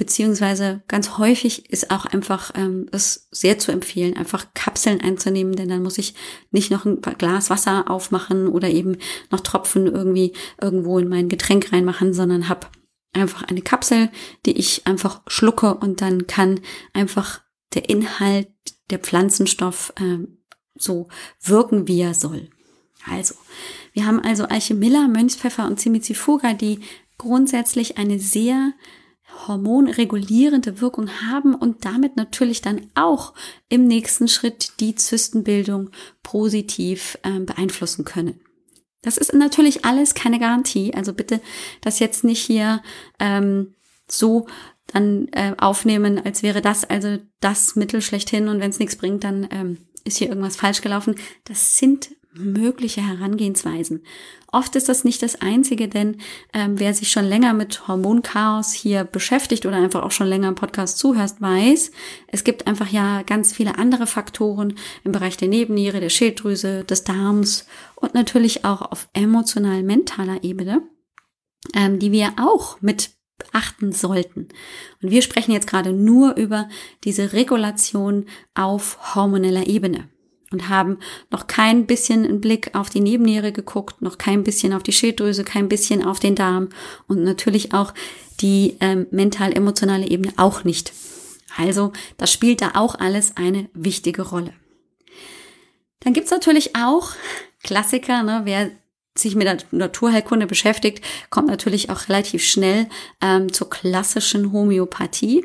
Beziehungsweise 0.00 0.82
ganz 0.88 1.18
häufig 1.18 1.70
ist 1.70 1.90
auch 1.90 2.06
einfach 2.06 2.52
ähm, 2.54 2.86
es 2.90 3.28
sehr 3.32 3.58
zu 3.58 3.70
empfehlen, 3.70 4.16
einfach 4.16 4.46
Kapseln 4.54 5.02
einzunehmen, 5.02 5.56
denn 5.56 5.68
dann 5.68 5.82
muss 5.82 5.98
ich 5.98 6.14
nicht 6.50 6.70
noch 6.70 6.86
ein 6.86 7.02
Glas 7.02 7.50
Wasser 7.50 7.90
aufmachen 7.90 8.48
oder 8.48 8.70
eben 8.70 8.96
noch 9.30 9.40
Tropfen 9.40 9.86
irgendwie 9.86 10.32
irgendwo 10.58 10.98
in 10.98 11.10
mein 11.10 11.28
Getränk 11.28 11.70
reinmachen, 11.70 12.14
sondern 12.14 12.48
habe 12.48 12.68
einfach 13.12 13.42
eine 13.42 13.60
Kapsel, 13.60 14.08
die 14.46 14.52
ich 14.52 14.86
einfach 14.86 15.20
schlucke 15.26 15.74
und 15.74 16.00
dann 16.00 16.26
kann 16.26 16.60
einfach 16.94 17.42
der 17.74 17.90
Inhalt, 17.90 18.48
der 18.88 19.00
Pflanzenstoff 19.00 19.92
äh, 19.96 20.26
so 20.76 21.08
wirken, 21.42 21.86
wie 21.88 22.00
er 22.00 22.14
soll. 22.14 22.48
Also, 23.06 23.34
wir 23.92 24.06
haben 24.06 24.20
also 24.20 24.44
Alchemilla, 24.44 25.08
Mönchspfeffer 25.08 25.66
und 25.66 25.78
Cimicifuga, 25.78 26.54
die 26.54 26.80
grundsätzlich 27.18 27.98
eine 27.98 28.18
sehr 28.18 28.72
hormonregulierende 29.46 30.80
Wirkung 30.80 31.08
haben 31.30 31.54
und 31.54 31.84
damit 31.84 32.16
natürlich 32.16 32.62
dann 32.62 32.86
auch 32.94 33.34
im 33.68 33.86
nächsten 33.86 34.28
Schritt 34.28 34.72
die 34.80 34.94
Zystenbildung 34.94 35.90
positiv 36.22 37.18
äh, 37.22 37.40
beeinflussen 37.40 38.04
können. 38.04 38.40
Das 39.02 39.16
ist 39.16 39.32
natürlich 39.32 39.84
alles 39.84 40.14
keine 40.14 40.38
Garantie. 40.38 40.92
Also 40.94 41.12
bitte 41.12 41.40
das 41.80 41.98
jetzt 41.98 42.24
nicht 42.24 42.42
hier 42.44 42.82
ähm, 43.18 43.74
so 44.08 44.46
dann 44.92 45.28
äh, 45.32 45.54
aufnehmen, 45.58 46.20
als 46.24 46.42
wäre 46.42 46.60
das 46.60 46.84
also 46.84 47.18
das 47.40 47.76
Mittel 47.76 48.02
schlechthin 48.02 48.48
und 48.48 48.60
wenn 48.60 48.70
es 48.70 48.78
nichts 48.78 48.96
bringt, 48.96 49.24
dann 49.24 49.48
ähm, 49.50 49.78
ist 50.04 50.18
hier 50.18 50.28
irgendwas 50.28 50.56
falsch 50.56 50.80
gelaufen. 50.80 51.14
Das 51.44 51.78
sind 51.78 52.10
mögliche 52.34 53.06
Herangehensweisen. 53.06 54.02
Oft 54.52 54.76
ist 54.76 54.88
das 54.88 55.04
nicht 55.04 55.22
das 55.22 55.40
Einzige, 55.40 55.88
denn 55.88 56.18
ähm, 56.52 56.78
wer 56.78 56.94
sich 56.94 57.10
schon 57.10 57.24
länger 57.24 57.54
mit 57.54 57.86
Hormonchaos 57.88 58.72
hier 58.72 59.04
beschäftigt 59.04 59.66
oder 59.66 59.76
einfach 59.76 60.02
auch 60.02 60.10
schon 60.10 60.26
länger 60.26 60.48
im 60.48 60.54
Podcast 60.54 60.98
zuhört, 60.98 61.40
weiß, 61.40 61.90
es 62.28 62.44
gibt 62.44 62.66
einfach 62.66 62.88
ja 62.88 63.22
ganz 63.22 63.52
viele 63.52 63.78
andere 63.78 64.06
Faktoren 64.06 64.74
im 65.04 65.12
Bereich 65.12 65.36
der 65.36 65.48
Nebenniere, 65.48 66.00
der 66.00 66.08
Schilddrüse, 66.08 66.84
des 66.84 67.04
Darms 67.04 67.66
und 67.96 68.14
natürlich 68.14 68.64
auch 68.64 68.82
auf 68.82 69.08
emotional-mentaler 69.12 70.42
Ebene, 70.42 70.82
ähm, 71.74 71.98
die 71.98 72.12
wir 72.12 72.34
auch 72.40 72.80
mit 72.80 73.10
beachten 73.38 73.92
sollten. 73.92 74.48
Und 75.02 75.10
wir 75.10 75.22
sprechen 75.22 75.52
jetzt 75.52 75.66
gerade 75.66 75.92
nur 75.92 76.36
über 76.36 76.68
diese 77.04 77.32
Regulation 77.32 78.26
auf 78.54 79.14
hormoneller 79.14 79.66
Ebene 79.66 80.08
und 80.52 80.68
haben 80.68 80.98
noch 81.30 81.46
kein 81.46 81.86
bisschen 81.86 82.24
einen 82.24 82.40
Blick 82.40 82.74
auf 82.74 82.90
die 82.90 83.00
Nebenniere 83.00 83.52
geguckt, 83.52 84.02
noch 84.02 84.18
kein 84.18 84.42
bisschen 84.42 84.72
auf 84.72 84.82
die 84.82 84.92
Schilddrüse, 84.92 85.44
kein 85.44 85.68
bisschen 85.68 86.04
auf 86.04 86.20
den 86.20 86.34
Darm 86.34 86.70
und 87.06 87.22
natürlich 87.22 87.72
auch 87.72 87.94
die 88.40 88.76
ähm, 88.80 89.06
mental-emotionale 89.10 90.08
Ebene 90.08 90.32
auch 90.36 90.64
nicht. 90.64 90.92
Also 91.56 91.92
das 92.16 92.32
spielt 92.32 92.62
da 92.62 92.72
auch 92.74 92.94
alles 92.94 93.36
eine 93.36 93.68
wichtige 93.74 94.22
Rolle. 94.22 94.52
Dann 96.00 96.14
gibt's 96.14 96.30
natürlich 96.30 96.76
auch 96.76 97.10
Klassiker, 97.62 98.22
ne? 98.22 98.42
wer 98.44 98.70
sich 99.16 99.34
mit 99.34 99.46
der 99.46 99.58
Naturheilkunde 99.70 100.46
beschäftigt, 100.46 101.04
kommt 101.28 101.48
natürlich 101.48 101.90
auch 101.90 102.08
relativ 102.08 102.44
schnell 102.44 102.88
ähm, 103.20 103.52
zur 103.52 103.68
klassischen 103.68 104.52
Homöopathie. 104.52 105.44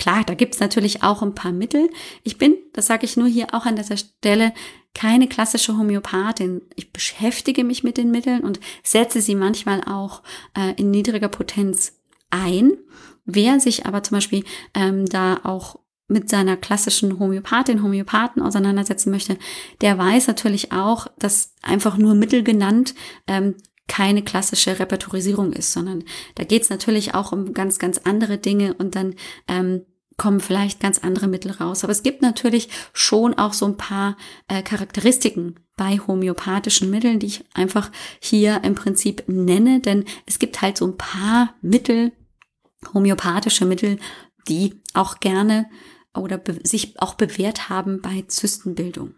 Klar, 0.00 0.24
da 0.24 0.32
gibt's 0.32 0.60
natürlich 0.60 1.02
auch 1.02 1.20
ein 1.20 1.34
paar 1.34 1.52
Mittel. 1.52 1.90
Ich 2.22 2.38
bin, 2.38 2.56
das 2.72 2.86
sage 2.86 3.04
ich 3.04 3.18
nur 3.18 3.28
hier 3.28 3.48
auch 3.52 3.66
an 3.66 3.76
dieser 3.76 3.98
Stelle, 3.98 4.54
keine 4.94 5.28
klassische 5.28 5.76
Homöopathin. 5.76 6.62
Ich 6.74 6.90
beschäftige 6.90 7.64
mich 7.64 7.84
mit 7.84 7.98
den 7.98 8.10
Mitteln 8.10 8.40
und 8.40 8.60
setze 8.82 9.20
sie 9.20 9.34
manchmal 9.34 9.82
auch 9.84 10.22
äh, 10.56 10.72
in 10.80 10.90
niedriger 10.90 11.28
Potenz 11.28 12.00
ein. 12.30 12.78
Wer 13.26 13.60
sich 13.60 13.84
aber 13.84 14.02
zum 14.02 14.16
Beispiel 14.16 14.44
ähm, 14.72 15.04
da 15.04 15.40
auch 15.42 15.78
mit 16.08 16.30
seiner 16.30 16.56
klassischen 16.56 17.18
Homöopathin, 17.18 17.82
Homöopathen 17.82 18.40
auseinandersetzen 18.40 19.10
möchte, 19.10 19.36
der 19.82 19.98
weiß 19.98 20.28
natürlich 20.28 20.72
auch, 20.72 21.08
dass 21.18 21.52
einfach 21.60 21.98
nur 21.98 22.14
Mittel 22.14 22.42
genannt 22.42 22.94
ähm, 23.26 23.54
keine 23.86 24.22
klassische 24.22 24.78
Repertorisierung 24.78 25.52
ist, 25.52 25.72
sondern 25.72 26.04
da 26.36 26.44
geht 26.44 26.62
es 26.62 26.70
natürlich 26.70 27.14
auch 27.14 27.32
um 27.32 27.52
ganz, 27.52 27.78
ganz 27.80 27.98
andere 27.98 28.38
Dinge 28.38 28.72
und 28.74 28.94
dann 28.94 29.16
ähm, 29.48 29.84
kommen 30.20 30.40
vielleicht 30.40 30.80
ganz 30.80 30.98
andere 30.98 31.28
Mittel 31.28 31.50
raus. 31.50 31.82
Aber 31.82 31.92
es 31.92 32.02
gibt 32.02 32.20
natürlich 32.20 32.68
schon 32.92 33.32
auch 33.38 33.54
so 33.54 33.64
ein 33.64 33.78
paar 33.78 34.18
äh, 34.48 34.62
Charakteristiken 34.62 35.54
bei 35.78 35.98
homöopathischen 35.98 36.90
Mitteln, 36.90 37.20
die 37.20 37.26
ich 37.26 37.44
einfach 37.54 37.90
hier 38.20 38.62
im 38.62 38.74
Prinzip 38.74 39.24
nenne, 39.28 39.80
denn 39.80 40.04
es 40.26 40.38
gibt 40.38 40.60
halt 40.60 40.76
so 40.76 40.86
ein 40.86 40.98
paar 40.98 41.54
Mittel, 41.62 42.12
homöopathische 42.92 43.64
Mittel, 43.64 43.98
die 44.46 44.82
auch 44.92 45.20
gerne 45.20 45.70
oder 46.14 46.38
sich 46.64 47.00
auch 47.00 47.14
bewährt 47.14 47.70
haben 47.70 48.02
bei 48.02 48.22
Zystenbildung. 48.28 49.14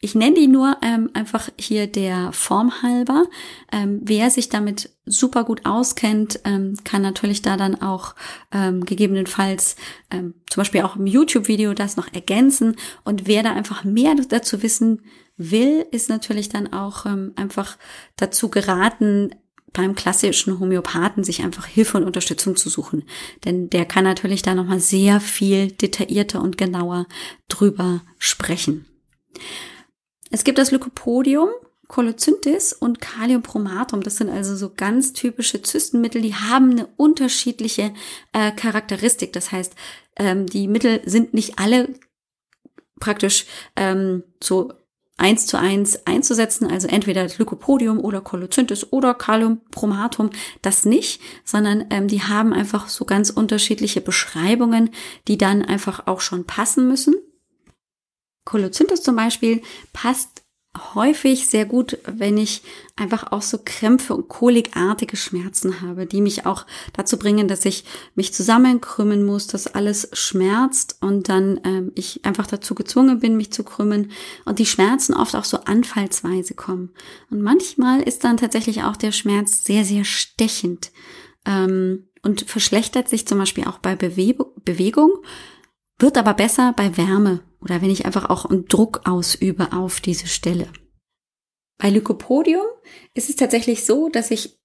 Ich 0.00 0.14
nenne 0.14 0.36
die 0.36 0.46
nur 0.46 0.76
ähm, 0.82 1.10
einfach 1.14 1.48
hier 1.58 1.86
der 1.86 2.32
Form 2.32 2.82
halber. 2.82 3.24
Ähm, 3.72 4.00
wer 4.02 4.30
sich 4.30 4.48
damit 4.48 4.90
super 5.06 5.44
gut 5.44 5.64
auskennt, 5.64 6.40
ähm, 6.44 6.76
kann 6.84 7.02
natürlich 7.02 7.42
da 7.42 7.56
dann 7.56 7.80
auch 7.80 8.14
ähm, 8.52 8.84
gegebenenfalls 8.84 9.76
ähm, 10.10 10.34
zum 10.48 10.60
Beispiel 10.60 10.82
auch 10.82 10.96
im 10.96 11.06
YouTube-Video 11.06 11.74
das 11.74 11.96
noch 11.96 12.12
ergänzen. 12.12 12.76
Und 13.04 13.26
wer 13.26 13.42
da 13.42 13.52
einfach 13.52 13.84
mehr 13.84 14.14
dazu 14.28 14.62
wissen 14.62 15.02
will, 15.36 15.86
ist 15.90 16.08
natürlich 16.08 16.48
dann 16.48 16.72
auch 16.72 17.06
ähm, 17.06 17.32
einfach 17.36 17.76
dazu 18.16 18.50
geraten, 18.50 19.34
beim 19.72 19.96
klassischen 19.96 20.60
Homöopathen 20.60 21.24
sich 21.24 21.42
einfach 21.42 21.66
Hilfe 21.66 21.98
und 21.98 22.04
Unterstützung 22.04 22.54
zu 22.54 22.70
suchen. 22.70 23.02
Denn 23.44 23.68
der 23.70 23.84
kann 23.84 24.04
natürlich 24.04 24.42
da 24.42 24.54
nochmal 24.54 24.78
sehr 24.78 25.20
viel 25.20 25.72
detaillierter 25.72 26.40
und 26.40 26.56
genauer 26.56 27.06
drüber 27.48 28.02
sprechen. 28.18 28.86
Es 30.30 30.44
gibt 30.44 30.58
das 30.58 30.70
Lycopodium, 30.70 31.48
Cholozyntis 31.88 32.72
und 32.72 33.00
Kaliumpromatum. 33.00 34.02
Das 34.02 34.16
sind 34.16 34.30
also 34.30 34.56
so 34.56 34.72
ganz 34.74 35.12
typische 35.12 35.62
Zystenmittel, 35.62 36.22
die 36.22 36.34
haben 36.34 36.70
eine 36.70 36.88
unterschiedliche 36.96 37.92
äh, 38.32 38.52
Charakteristik. 38.52 39.32
Das 39.32 39.52
heißt, 39.52 39.74
ähm, 40.16 40.46
die 40.46 40.66
Mittel 40.66 41.02
sind 41.04 41.34
nicht 41.34 41.58
alle 41.58 41.88
praktisch 43.00 43.46
ähm, 43.76 44.24
so 44.42 44.72
eins 45.16 45.46
zu 45.46 45.58
eins 45.58 46.06
einzusetzen, 46.06 46.68
also 46.68 46.88
entweder 46.88 47.22
das 47.22 47.38
Lycopodium 47.38 48.00
oder 48.00 48.20
Cholozyntis 48.20 48.92
oder 48.92 49.14
Kaliumpromatum, 49.14 50.30
das 50.62 50.84
nicht, 50.84 51.20
sondern 51.44 51.84
ähm, 51.90 52.08
die 52.08 52.22
haben 52.22 52.52
einfach 52.52 52.88
so 52.88 53.04
ganz 53.04 53.30
unterschiedliche 53.30 54.00
Beschreibungen, 54.00 54.90
die 55.28 55.38
dann 55.38 55.62
einfach 55.62 56.06
auch 56.06 56.20
schon 56.20 56.44
passen 56.44 56.88
müssen. 56.88 57.14
Kolozynthis 58.44 59.02
zum 59.02 59.16
Beispiel 59.16 59.62
passt 59.92 60.44
häufig 60.94 61.46
sehr 61.46 61.66
gut, 61.66 61.98
wenn 62.04 62.36
ich 62.36 62.62
einfach 62.96 63.30
auch 63.30 63.42
so 63.42 63.58
Krämpfe 63.64 64.14
und 64.14 64.28
kolikartige 64.28 65.16
Schmerzen 65.16 65.80
habe, 65.80 66.06
die 66.06 66.20
mich 66.20 66.46
auch 66.46 66.66
dazu 66.92 67.16
bringen, 67.16 67.46
dass 67.46 67.64
ich 67.64 67.84
mich 68.14 68.34
zusammenkrümmen 68.34 69.24
muss, 69.24 69.46
dass 69.46 69.68
alles 69.68 70.08
schmerzt 70.12 70.98
und 71.00 71.28
dann 71.28 71.60
ähm, 71.64 71.92
ich 71.94 72.24
einfach 72.24 72.46
dazu 72.46 72.74
gezwungen 72.74 73.20
bin, 73.20 73.36
mich 73.36 73.52
zu 73.52 73.62
krümmen 73.62 74.10
und 74.44 74.58
die 74.58 74.66
Schmerzen 74.66 75.14
oft 75.14 75.36
auch 75.36 75.44
so 75.44 75.58
anfallsweise 75.58 76.54
kommen. 76.54 76.90
Und 77.30 77.40
manchmal 77.40 78.02
ist 78.02 78.24
dann 78.24 78.36
tatsächlich 78.36 78.82
auch 78.82 78.96
der 78.96 79.12
Schmerz 79.12 79.64
sehr, 79.64 79.84
sehr 79.84 80.04
stechend 80.04 80.90
ähm, 81.46 82.08
und 82.22 82.42
verschlechtert 82.42 83.08
sich 83.08 83.28
zum 83.28 83.38
Beispiel 83.38 83.64
auch 83.64 83.78
bei 83.78 83.94
Bewe 83.94 84.46
Bewegung, 84.64 85.12
wird 85.98 86.18
aber 86.18 86.34
besser 86.34 86.72
bei 86.76 86.96
Wärme 86.96 87.40
oder 87.64 87.82
wenn 87.82 87.90
ich 87.90 88.06
einfach 88.06 88.30
auch 88.30 88.44
einen 88.44 88.66
Druck 88.66 89.00
ausübe 89.04 89.72
auf 89.72 90.00
diese 90.00 90.26
Stelle. 90.26 90.68
Bei 91.78 91.90
Lycopodium 91.90 92.64
ist 93.14 93.30
es 93.30 93.36
tatsächlich 93.36 93.84
so, 93.84 94.08
dass 94.08 94.30
ich 94.30 94.58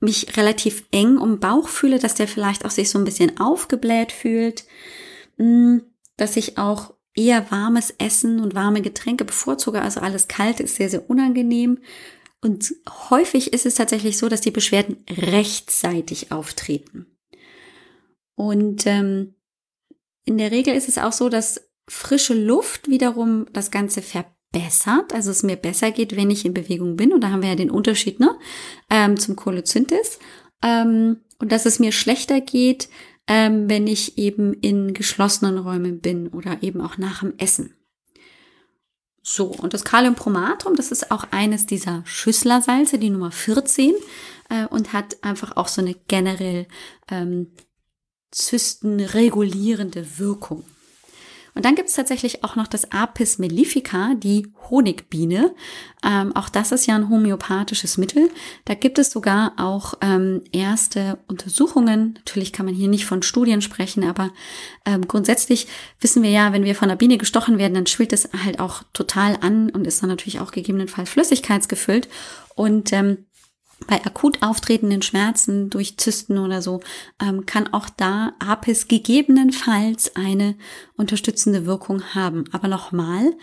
mich 0.00 0.36
relativ 0.36 0.86
eng 0.92 1.18
um 1.18 1.40
Bauch 1.40 1.68
fühle, 1.68 1.98
dass 1.98 2.14
der 2.14 2.28
vielleicht 2.28 2.64
auch 2.64 2.70
sich 2.70 2.88
so 2.88 2.98
ein 2.98 3.04
bisschen 3.04 3.38
aufgebläht 3.40 4.12
fühlt, 4.12 4.64
mm, 5.36 5.78
dass 6.16 6.36
ich 6.36 6.56
auch 6.56 6.94
eher 7.14 7.50
warmes 7.50 7.90
Essen 7.98 8.40
und 8.40 8.54
warme 8.54 8.80
Getränke 8.80 9.24
bevorzuge, 9.24 9.82
also 9.82 10.00
alles 10.00 10.28
kalt 10.28 10.60
ist 10.60 10.76
sehr, 10.76 10.88
sehr 10.88 11.10
unangenehm. 11.10 11.78
Und 12.40 12.72
häufig 13.10 13.52
ist 13.52 13.66
es 13.66 13.74
tatsächlich 13.74 14.16
so, 14.16 14.28
dass 14.28 14.40
die 14.40 14.52
Beschwerden 14.52 15.04
rechtzeitig 15.10 16.30
auftreten. 16.30 17.18
Und 18.36 18.86
ähm, 18.86 19.34
in 20.24 20.38
der 20.38 20.52
Regel 20.52 20.76
ist 20.76 20.88
es 20.88 20.98
auch 20.98 21.12
so, 21.12 21.28
dass 21.28 21.67
frische 21.88 22.34
Luft 22.34 22.88
wiederum 22.88 23.46
das 23.52 23.70
Ganze 23.70 24.02
verbessert, 24.02 25.12
also 25.12 25.30
es 25.30 25.42
mir 25.42 25.56
besser 25.56 25.90
geht, 25.90 26.16
wenn 26.16 26.30
ich 26.30 26.44
in 26.44 26.54
Bewegung 26.54 26.96
bin. 26.96 27.12
Und 27.12 27.22
da 27.22 27.30
haben 27.30 27.42
wir 27.42 27.50
ja 27.50 27.54
den 27.56 27.70
Unterschied 27.70 28.20
ne, 28.20 28.38
ähm, 28.90 29.18
zum 29.18 29.36
Cholozynthis. 29.36 30.18
Ähm, 30.62 31.20
und 31.38 31.52
dass 31.52 31.66
es 31.66 31.78
mir 31.78 31.92
schlechter 31.92 32.40
geht, 32.40 32.88
ähm, 33.26 33.68
wenn 33.68 33.86
ich 33.86 34.18
eben 34.18 34.54
in 34.54 34.94
geschlossenen 34.94 35.58
Räumen 35.58 36.00
bin 36.00 36.28
oder 36.28 36.62
eben 36.62 36.80
auch 36.80 36.98
nach 36.98 37.20
dem 37.20 37.34
Essen. 37.38 37.74
So, 39.22 39.46
und 39.46 39.74
das 39.74 39.84
Kaliumpromatrum, 39.84 40.74
das 40.74 40.90
ist 40.90 41.10
auch 41.10 41.24
eines 41.30 41.66
dieser 41.66 42.02
Schüsslersalze, 42.06 42.98
die 42.98 43.10
Nummer 43.10 43.30
14, 43.30 43.94
äh, 44.48 44.66
und 44.66 44.94
hat 44.94 45.22
einfach 45.22 45.56
auch 45.56 45.68
so 45.68 45.82
eine 45.82 45.94
generell 46.08 46.66
ähm, 47.10 47.52
zystenregulierende 48.30 50.18
Wirkung. 50.18 50.64
Und 51.58 51.64
dann 51.64 51.74
gibt 51.74 51.88
es 51.88 51.96
tatsächlich 51.96 52.44
auch 52.44 52.54
noch 52.54 52.68
das 52.68 52.92
Apis 52.92 53.38
mellifica, 53.38 54.14
die 54.14 54.46
Honigbiene. 54.70 55.52
Ähm, 56.04 56.30
auch 56.36 56.48
das 56.50 56.70
ist 56.70 56.86
ja 56.86 56.94
ein 56.94 57.08
homöopathisches 57.08 57.98
Mittel. 57.98 58.30
Da 58.64 58.74
gibt 58.74 58.96
es 58.96 59.10
sogar 59.10 59.54
auch 59.56 59.94
ähm, 60.00 60.44
erste 60.52 61.18
Untersuchungen. 61.26 62.14
Natürlich 62.14 62.52
kann 62.52 62.66
man 62.66 62.76
hier 62.76 62.86
nicht 62.86 63.06
von 63.06 63.22
Studien 63.22 63.60
sprechen, 63.60 64.04
aber 64.04 64.30
ähm, 64.86 65.08
grundsätzlich 65.08 65.66
wissen 66.00 66.22
wir 66.22 66.30
ja, 66.30 66.52
wenn 66.52 66.62
wir 66.62 66.76
von 66.76 66.90
einer 66.90 66.96
Biene 66.96 67.18
gestochen 67.18 67.58
werden, 67.58 67.74
dann 67.74 67.88
schwillt 67.88 68.12
es 68.12 68.28
halt 68.44 68.60
auch 68.60 68.84
total 68.92 69.36
an 69.40 69.70
und 69.70 69.84
ist 69.84 70.00
dann 70.00 70.10
natürlich 70.10 70.38
auch 70.38 70.52
gegebenenfalls 70.52 71.10
flüssigkeitsgefüllt. 71.10 72.08
Und 72.54 72.92
ähm, 72.92 73.26
bei 73.86 74.04
akut 74.04 74.42
auftretenden 74.42 75.02
Schmerzen 75.02 75.70
durch 75.70 75.96
Zysten 75.98 76.38
oder 76.38 76.62
so 76.62 76.80
ähm, 77.22 77.46
kann 77.46 77.72
auch 77.72 77.88
da 77.88 78.32
Apis 78.38 78.88
gegebenenfalls 78.88 80.16
eine 80.16 80.56
unterstützende 80.96 81.64
Wirkung 81.64 82.02
haben. 82.14 82.44
Aber 82.52 82.68
nochmal, 82.68 83.34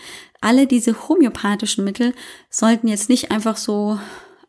alle 0.41 0.67
diese 0.67 1.07
homöopathischen 1.07 1.83
Mittel 1.83 2.13
sollten 2.49 2.87
jetzt 2.87 3.09
nicht 3.09 3.31
einfach 3.31 3.57
so 3.57 3.97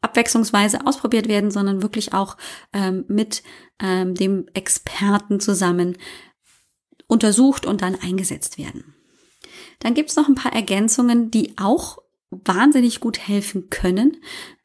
abwechslungsweise 0.00 0.86
ausprobiert 0.86 1.28
werden, 1.28 1.50
sondern 1.50 1.82
wirklich 1.82 2.12
auch 2.12 2.36
ähm, 2.72 3.04
mit 3.08 3.42
ähm, 3.80 4.14
dem 4.14 4.46
Experten 4.54 5.40
zusammen 5.40 5.96
untersucht 7.06 7.66
und 7.66 7.82
dann 7.82 7.94
eingesetzt 7.94 8.58
werden. 8.58 8.94
Dann 9.78 9.94
gibt 9.94 10.10
es 10.10 10.16
noch 10.16 10.28
ein 10.28 10.34
paar 10.34 10.52
Ergänzungen, 10.52 11.30
die 11.30 11.56
auch 11.58 11.98
wahnsinnig 12.30 13.00
gut 13.00 13.18
helfen 13.18 13.70
können. 13.70 14.16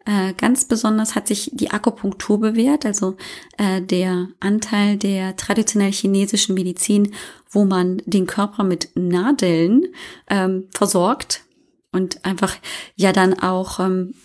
Äh, 0.06 0.34
ganz 0.34 0.66
besonders 0.66 1.16
hat 1.16 1.28
sich 1.28 1.52
die 1.54 1.72
Akupunktur 1.72 2.40
bewährt, 2.40 2.86
also 2.86 3.18
äh, 3.58 3.82
der 3.82 4.30
Anteil 4.40 4.98
der 4.98 5.36
traditionell 5.36 5.92
chinesischen 5.92 6.56
Medizin, 6.56 7.14
wo 7.50 7.66
man 7.66 8.02
den 8.06 8.26
Körper 8.26 8.64
mit 8.64 8.90
Nadeln 8.96 9.88
ähm, 10.30 10.68
versorgt 10.74 11.44
und 11.92 12.26
einfach 12.26 12.56
ja 12.96 13.12
dann 13.12 13.40
auch 13.40 13.80
ähm, 13.80 14.16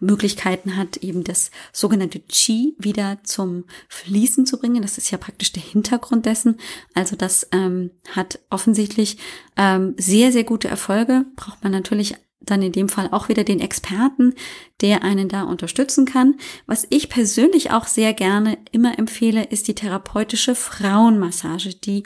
Möglichkeiten 0.00 0.76
hat, 0.76 0.98
eben 0.98 1.24
das 1.24 1.50
sogenannte 1.72 2.20
Qi 2.20 2.74
wieder 2.78 3.18
zum 3.24 3.64
Fließen 3.88 4.46
zu 4.46 4.58
bringen. 4.58 4.82
Das 4.82 4.98
ist 4.98 5.10
ja 5.10 5.18
praktisch 5.18 5.52
der 5.52 5.62
Hintergrund 5.62 6.26
dessen. 6.26 6.58
Also 6.94 7.16
das 7.16 7.48
ähm, 7.52 7.90
hat 8.12 8.38
offensichtlich 8.50 9.18
ähm, 9.56 9.94
sehr, 9.96 10.32
sehr 10.32 10.44
gute 10.44 10.68
Erfolge. 10.68 11.24
Braucht 11.36 11.62
man 11.62 11.72
natürlich 11.72 12.14
dann 12.40 12.62
in 12.62 12.72
dem 12.72 12.88
Fall 12.88 13.08
auch 13.10 13.28
wieder 13.28 13.44
den 13.44 13.60
Experten, 13.60 14.34
der 14.80 15.02
einen 15.02 15.28
da 15.28 15.42
unterstützen 15.42 16.06
kann. 16.06 16.36
Was 16.66 16.86
ich 16.90 17.08
persönlich 17.08 17.70
auch 17.70 17.86
sehr 17.86 18.14
gerne 18.14 18.58
immer 18.72 18.98
empfehle, 18.98 19.44
ist 19.44 19.68
die 19.68 19.74
therapeutische 19.74 20.54
Frauenmassage, 20.54 21.74
die 21.74 22.04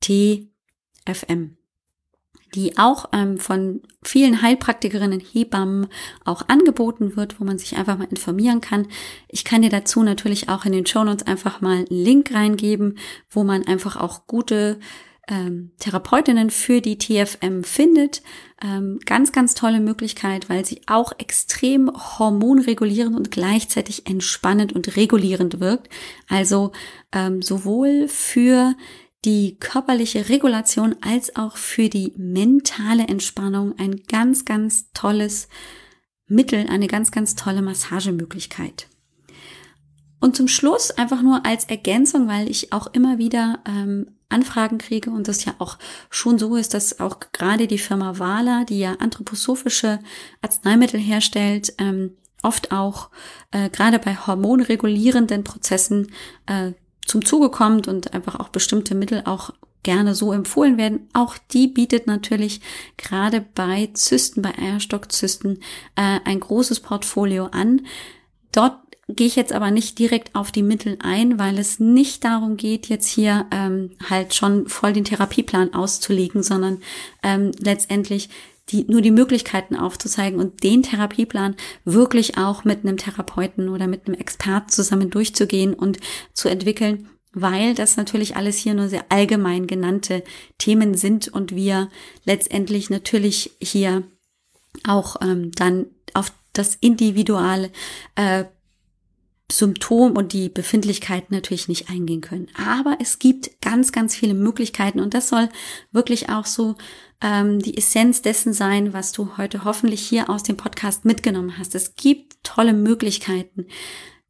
TFM 0.00 1.56
die 2.54 2.78
auch 2.78 3.06
ähm, 3.12 3.38
von 3.38 3.82
vielen 4.02 4.42
Heilpraktikerinnen, 4.42 5.20
Hebammen 5.20 5.86
auch 6.24 6.48
angeboten 6.48 7.16
wird, 7.16 7.40
wo 7.40 7.44
man 7.44 7.58
sich 7.58 7.76
einfach 7.76 7.98
mal 7.98 8.08
informieren 8.08 8.60
kann. 8.60 8.88
Ich 9.28 9.44
kann 9.44 9.62
dir 9.62 9.70
dazu 9.70 10.02
natürlich 10.02 10.48
auch 10.48 10.64
in 10.64 10.72
den 10.72 10.86
Show 10.86 11.04
Notes 11.04 11.26
einfach 11.26 11.60
mal 11.60 11.76
einen 11.76 11.86
Link 11.86 12.32
reingeben, 12.32 12.98
wo 13.30 13.44
man 13.44 13.66
einfach 13.66 13.96
auch 13.96 14.26
gute 14.26 14.80
ähm, 15.30 15.70
Therapeutinnen 15.78 16.50
für 16.50 16.80
die 16.80 16.98
TFM 16.98 17.62
findet. 17.62 18.22
Ähm, 18.62 18.98
ganz, 19.06 19.32
ganz 19.32 19.54
tolle 19.54 19.80
Möglichkeit, 19.80 20.50
weil 20.50 20.66
sie 20.66 20.82
auch 20.86 21.12
extrem 21.18 21.90
hormonregulierend 21.90 23.16
und 23.16 23.30
gleichzeitig 23.30 24.06
entspannend 24.06 24.74
und 24.74 24.96
regulierend 24.96 25.60
wirkt. 25.60 25.88
Also 26.28 26.72
ähm, 27.12 27.40
sowohl 27.40 28.08
für 28.08 28.74
die 29.24 29.56
körperliche 29.58 30.28
Regulation 30.28 30.96
als 31.00 31.36
auch 31.36 31.56
für 31.56 31.88
die 31.88 32.12
mentale 32.16 33.06
Entspannung 33.06 33.78
ein 33.78 34.02
ganz, 34.08 34.44
ganz 34.44 34.90
tolles 34.92 35.48
Mittel, 36.26 36.66
eine 36.68 36.86
ganz, 36.86 37.10
ganz 37.10 37.34
tolle 37.34 37.62
Massagemöglichkeit. 37.62 38.88
Und 40.20 40.36
zum 40.36 40.48
Schluss 40.48 40.90
einfach 40.90 41.22
nur 41.22 41.46
als 41.46 41.64
Ergänzung, 41.64 42.28
weil 42.28 42.50
ich 42.50 42.72
auch 42.72 42.88
immer 42.92 43.18
wieder 43.18 43.60
ähm, 43.66 44.06
Anfragen 44.30 44.78
kriege 44.78 45.10
und 45.10 45.28
das 45.28 45.44
ja 45.44 45.54
auch 45.58 45.78
schon 46.08 46.38
so 46.38 46.56
ist, 46.56 46.74
dass 46.74 47.00
auch 47.00 47.18
gerade 47.32 47.66
die 47.66 47.78
Firma 47.78 48.18
Wala, 48.18 48.64
die 48.64 48.78
ja 48.78 48.94
anthroposophische 48.98 49.98
Arzneimittel 50.42 51.00
herstellt, 51.00 51.74
ähm, 51.78 52.16
oft 52.42 52.72
auch 52.72 53.10
äh, 53.50 53.68
gerade 53.70 53.98
bei 53.98 54.16
hormonregulierenden 54.16 55.44
Prozessen 55.44 56.12
äh, 56.46 56.72
zum 57.04 57.24
Zuge 57.24 57.50
kommt 57.50 57.88
und 57.88 58.14
einfach 58.14 58.38
auch 58.38 58.48
bestimmte 58.48 58.94
Mittel 58.94 59.22
auch 59.24 59.50
gerne 59.82 60.14
so 60.14 60.32
empfohlen 60.32 60.76
werden. 60.76 61.08
Auch 61.12 61.36
die 61.52 61.66
bietet 61.66 62.06
natürlich 62.06 62.60
gerade 62.96 63.40
bei 63.54 63.90
Zysten, 63.94 64.42
bei 64.42 64.56
Eierstockzysten 64.56 65.60
äh, 65.96 66.20
ein 66.24 66.40
großes 66.40 66.80
Portfolio 66.80 67.46
an. 67.46 67.86
Dort 68.52 68.78
gehe 69.14 69.26
ich 69.26 69.36
jetzt 69.36 69.52
aber 69.52 69.70
nicht 69.70 69.98
direkt 69.98 70.34
auf 70.34 70.52
die 70.52 70.62
Mittel 70.62 70.98
ein, 71.00 71.38
weil 71.38 71.58
es 71.58 71.80
nicht 71.80 72.24
darum 72.24 72.56
geht, 72.56 72.88
jetzt 72.88 73.08
hier 73.08 73.46
ähm, 73.50 73.90
halt 74.08 74.34
schon 74.34 74.68
voll 74.68 74.92
den 74.92 75.04
Therapieplan 75.04 75.74
auszulegen, 75.74 76.42
sondern 76.42 76.82
ähm, 77.22 77.52
letztendlich 77.58 78.28
die, 78.70 78.84
nur 78.88 79.00
die 79.00 79.10
Möglichkeiten 79.10 79.76
aufzuzeigen 79.76 80.38
und 80.38 80.62
den 80.62 80.82
Therapieplan 80.82 81.56
wirklich 81.84 82.38
auch 82.38 82.64
mit 82.64 82.84
einem 82.84 82.96
Therapeuten 82.96 83.68
oder 83.68 83.86
mit 83.86 84.06
einem 84.06 84.18
Expert 84.18 84.70
zusammen 84.70 85.10
durchzugehen 85.10 85.74
und 85.74 85.98
zu 86.32 86.48
entwickeln, 86.48 87.08
weil 87.32 87.74
das 87.74 87.96
natürlich 87.96 88.36
alles 88.36 88.56
hier 88.56 88.74
nur 88.74 88.88
sehr 88.88 89.04
allgemein 89.08 89.66
genannte 89.66 90.22
Themen 90.58 90.94
sind 90.94 91.28
und 91.28 91.54
wir 91.54 91.88
letztendlich 92.24 92.90
natürlich 92.90 93.52
hier 93.60 94.04
auch 94.86 95.16
ähm, 95.20 95.52
dann 95.52 95.86
auf 96.14 96.32
das 96.52 96.76
individuelle 96.76 97.70
äh, 98.14 98.44
Symptom 99.52 100.12
und 100.12 100.32
die 100.32 100.48
Befindlichkeiten 100.48 101.34
natürlich 101.34 101.68
nicht 101.68 101.90
eingehen 101.90 102.20
können. 102.20 102.48
Aber 102.54 102.98
es 103.00 103.18
gibt 103.18 103.60
ganz, 103.60 103.92
ganz 103.92 104.14
viele 104.14 104.34
Möglichkeiten 104.34 105.00
und 105.00 105.14
das 105.14 105.28
soll 105.28 105.48
wirklich 105.92 106.28
auch 106.28 106.46
so 106.46 106.76
ähm, 107.20 107.60
die 107.60 107.76
Essenz 107.76 108.22
dessen 108.22 108.52
sein, 108.52 108.92
was 108.92 109.12
du 109.12 109.36
heute 109.36 109.64
hoffentlich 109.64 110.00
hier 110.00 110.30
aus 110.30 110.42
dem 110.42 110.56
Podcast 110.56 111.04
mitgenommen 111.04 111.58
hast. 111.58 111.74
Es 111.74 111.94
gibt 111.94 112.42
tolle 112.42 112.72
Möglichkeiten, 112.72 113.66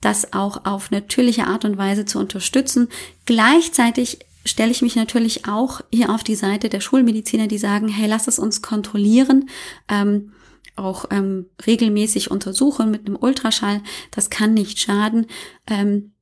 das 0.01 0.33
auch 0.33 0.65
auf 0.65 0.91
natürliche 0.91 1.47
Art 1.47 1.65
und 1.65 1.77
Weise 1.77 2.05
zu 2.05 2.19
unterstützen. 2.19 2.89
Gleichzeitig 3.27 4.21
stelle 4.45 4.71
ich 4.71 4.83
mich 4.83 4.97
natürlich 4.97 5.47
auch 5.47 5.83
hier 5.93 6.11
auf 6.11 6.25
die 6.25 6.35
Seite 6.35 6.69
der 6.69 6.81
Schulmediziner, 6.81 7.47
die 7.47 7.59
sagen, 7.59 7.89
hey, 7.89 8.09
lass 8.09 8.27
es 8.27 8.39
uns 8.39 8.63
kontrollieren. 8.63 9.51
Ähm, 9.89 10.33
auch 10.77 11.07
ähm, 11.11 11.47
regelmäßig 11.67 12.31
untersuchen 12.31 12.91
mit 12.91 13.07
einem 13.07 13.17
Ultraschall. 13.17 13.83
Das 14.11 14.31
kann 14.31 14.55
nicht 14.55 14.79
schaden. 14.79 15.27
Ähm, 15.67 16.13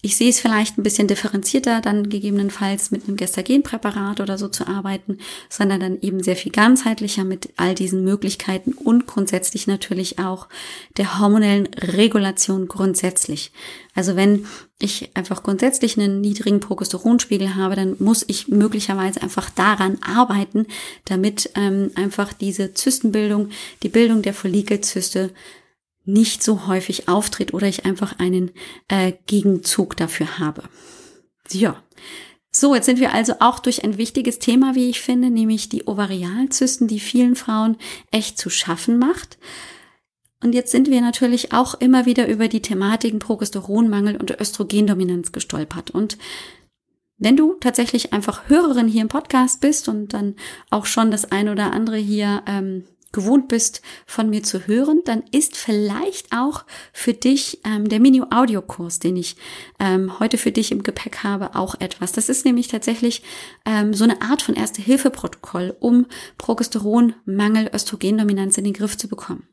ich 0.00 0.16
sehe 0.16 0.30
es 0.30 0.38
vielleicht 0.38 0.78
ein 0.78 0.84
bisschen 0.84 1.08
differenzierter, 1.08 1.80
dann 1.80 2.08
gegebenenfalls 2.08 2.92
mit 2.92 3.08
einem 3.08 3.16
Gestagenpräparat 3.16 4.20
oder 4.20 4.38
so 4.38 4.46
zu 4.46 4.68
arbeiten, 4.68 5.18
sondern 5.48 5.80
dann 5.80 6.00
eben 6.00 6.22
sehr 6.22 6.36
viel 6.36 6.52
ganzheitlicher 6.52 7.24
mit 7.24 7.48
all 7.56 7.74
diesen 7.74 8.04
Möglichkeiten 8.04 8.72
und 8.72 9.08
grundsätzlich 9.08 9.66
natürlich 9.66 10.20
auch 10.20 10.46
der 10.98 11.18
hormonellen 11.18 11.66
Regulation 11.74 12.68
grundsätzlich. 12.68 13.50
Also 13.96 14.14
wenn 14.14 14.46
ich 14.80 15.10
einfach 15.14 15.42
grundsätzlich 15.42 15.98
einen 15.98 16.20
niedrigen 16.20 16.60
Progesteronspiegel 16.60 17.56
habe, 17.56 17.74
dann 17.74 17.96
muss 17.98 18.24
ich 18.28 18.46
möglicherweise 18.46 19.20
einfach 19.20 19.50
daran 19.50 19.98
arbeiten, 20.00 20.66
damit 21.06 21.50
ähm, 21.56 21.90
einfach 21.96 22.32
diese 22.32 22.72
Zystenbildung, 22.72 23.50
die 23.82 23.88
Bildung 23.88 24.22
der 24.22 24.34
Follikelzyste 24.34 25.30
nicht 26.08 26.42
so 26.42 26.66
häufig 26.66 27.06
auftritt 27.06 27.52
oder 27.52 27.68
ich 27.68 27.84
einfach 27.84 28.18
einen 28.18 28.50
äh, 28.88 29.12
Gegenzug 29.26 29.96
dafür 29.96 30.38
habe. 30.38 30.62
Ja. 31.50 31.82
So, 32.50 32.74
jetzt 32.74 32.86
sind 32.86 32.98
wir 32.98 33.12
also 33.12 33.34
auch 33.40 33.58
durch 33.58 33.84
ein 33.84 33.98
wichtiges 33.98 34.38
Thema, 34.38 34.74
wie 34.74 34.88
ich 34.88 35.00
finde, 35.00 35.30
nämlich 35.30 35.68
die 35.68 35.86
Ovarialzysten, 35.86 36.88
die 36.88 36.98
vielen 36.98 37.36
Frauen 37.36 37.76
echt 38.10 38.38
zu 38.38 38.48
schaffen 38.48 38.98
macht. 38.98 39.38
Und 40.42 40.54
jetzt 40.54 40.72
sind 40.72 40.88
wir 40.88 41.00
natürlich 41.02 41.52
auch 41.52 41.74
immer 41.74 42.06
wieder 42.06 42.26
über 42.26 42.48
die 42.48 42.62
Thematiken 42.62 43.18
Progesteronmangel 43.18 44.16
und 44.16 44.30
Östrogendominanz 44.40 45.32
gestolpert. 45.32 45.90
Und 45.90 46.16
wenn 47.18 47.36
du 47.36 47.54
tatsächlich 47.54 48.12
einfach 48.12 48.48
Hörerin 48.48 48.88
hier 48.88 49.02
im 49.02 49.08
Podcast 49.08 49.60
bist 49.60 49.88
und 49.88 50.14
dann 50.14 50.36
auch 50.70 50.86
schon 50.86 51.10
das 51.10 51.30
ein 51.30 51.48
oder 51.48 51.72
andere 51.72 51.96
hier 51.96 52.42
ähm, 52.46 52.84
gewohnt 53.12 53.48
bist, 53.48 53.82
von 54.06 54.28
mir 54.30 54.42
zu 54.42 54.66
hören, 54.66 55.02
dann 55.04 55.22
ist 55.32 55.56
vielleicht 55.56 56.32
auch 56.32 56.64
für 56.92 57.14
dich 57.14 57.60
ähm, 57.64 57.88
der 57.88 58.00
Mini-Audio-Kurs, 58.00 58.98
den 58.98 59.16
ich 59.16 59.36
ähm, 59.78 60.18
heute 60.20 60.38
für 60.38 60.52
dich 60.52 60.72
im 60.72 60.82
Gepäck 60.82 61.24
habe, 61.24 61.54
auch 61.54 61.74
etwas. 61.80 62.12
Das 62.12 62.28
ist 62.28 62.44
nämlich 62.44 62.68
tatsächlich 62.68 63.22
ähm, 63.64 63.94
so 63.94 64.04
eine 64.04 64.20
Art 64.20 64.42
von 64.42 64.54
Erste-Hilfe-Protokoll, 64.54 65.76
um 65.80 66.06
Progesteronmangel, 66.36 67.70
Östrogendominanz 67.72 68.58
in 68.58 68.64
den 68.64 68.74
Griff 68.74 68.96
zu 68.96 69.08
bekommen. 69.08 69.46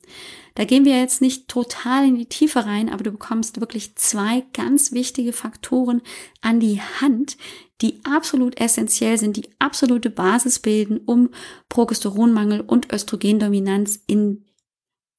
Da 0.56 0.64
gehen 0.64 0.86
wir 0.86 0.98
jetzt 0.98 1.22
nicht 1.22 1.50
total 1.50 2.08
in 2.08 2.16
die 2.16 2.28
Tiefe 2.28 2.66
rein, 2.66 2.90
aber 2.90 3.04
du 3.04 3.12
bekommst 3.12 3.60
wirklich 3.60 3.96
zwei 3.96 4.46
ganz 4.54 4.94
wichtige 4.94 5.34
Faktoren 5.34 6.02
an 6.42 6.62
die 6.62 6.82
Hand, 6.82 7.38
die 7.82 8.00
absolut 8.06 8.60
essentiell 8.60 9.18
sind, 9.18 9.36
die 9.36 9.50
absolute 9.60 10.10
Basis 10.10 10.60
bilden, 10.60 11.00
um 11.00 11.30
Progesteronmangel 11.68 12.62
und 12.62 12.92
Östrogendominanz 12.92 14.00
in 14.08 14.46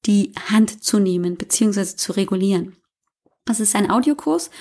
die 0.07 0.33
Hand 0.49 0.83
zu 0.83 0.99
nehmen 0.99 1.37
bzw. 1.37 1.83
zu 1.83 2.13
regulieren. 2.13 2.75
Das 3.47 3.59
ist 3.59 3.75
ein 3.75 3.89
Audiokurs. 3.89 4.51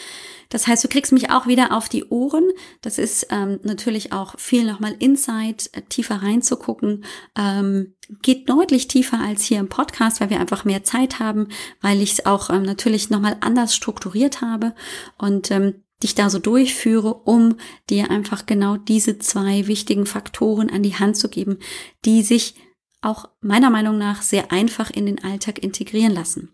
Das 0.49 0.67
heißt, 0.67 0.85
du 0.85 0.89
kriegst 0.89 1.13
mich 1.13 1.31
auch 1.31 1.47
wieder 1.47 1.77
auf 1.77 1.89
die 1.89 2.05
Ohren. 2.05 2.49
Das 2.81 2.99
ist 2.99 3.27
ähm, 3.31 3.59
natürlich 3.63 4.13
auch 4.13 4.39
viel 4.39 4.65
nochmal 4.65 4.95
Insight, 4.99 5.71
äh, 5.73 5.83
tiefer 5.83 6.23
reinzugucken. 6.23 7.05
Ähm, 7.37 7.95
geht 8.23 8.49
deutlich 8.49 8.87
tiefer 8.87 9.21
als 9.21 9.43
hier 9.43 9.59
im 9.59 9.69
Podcast, 9.69 10.21
weil 10.21 10.31
wir 10.31 10.41
einfach 10.41 10.65
mehr 10.65 10.85
Zeit 10.85 11.19
haben, 11.19 11.49
weil 11.81 12.01
ich 12.01 12.13
es 12.13 12.27
auch 12.27 12.51
ähm, 12.51 12.63
natürlich 12.63 13.11
nochmal 13.11 13.37
anders 13.41 13.75
strukturiert 13.75 14.41
habe 14.41 14.75
und 15.19 15.51
ähm, 15.51 15.83
dich 16.03 16.15
da 16.15 16.31
so 16.31 16.39
durchführe, 16.39 17.15
um 17.15 17.57
dir 17.91 18.11
einfach 18.11 18.47
genau 18.47 18.77
diese 18.77 19.19
zwei 19.19 19.67
wichtigen 19.67 20.07
Faktoren 20.07 20.71
an 20.71 20.83
die 20.83 20.95
Hand 20.95 21.17
zu 21.17 21.29
geben, 21.29 21.59
die 22.05 22.23
sich 22.23 22.55
auch 23.01 23.29
meiner 23.41 23.71
Meinung 23.71 23.99
nach 23.99 24.23
sehr 24.23 24.53
einfach 24.53 24.91
in 24.91 25.07
den 25.07 25.23
Alltag 25.23 25.63
integrieren 25.63 26.13
lassen. 26.13 26.51